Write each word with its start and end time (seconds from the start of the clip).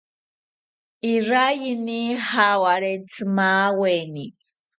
Iraiyini 1.13 2.01
jawarentzi 2.27 3.23
maaweni 3.35 4.25